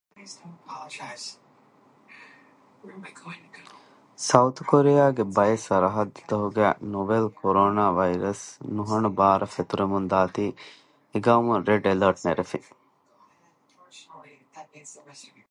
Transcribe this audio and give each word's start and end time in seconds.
ސައުތު 4.27 4.61
ކޮރެއާގެ 4.69 5.23
ބައެއް 5.35 5.65
ސަރަޙައްދުތަކުގައި 5.67 6.75
ނޮވެލް 6.91 7.29
ކޮރޯނާ 7.39 7.83
ވައިރަސް 7.97 8.43
ނުހަނު 8.75 9.09
ބާރަށް 9.17 9.53
ފެތުރެމުންދާތީ، 9.55 10.45
އެޤައުމުންރެޑް 11.11 11.85
އެލަރޓް 11.87 12.21
ނެރެފި 12.27 12.59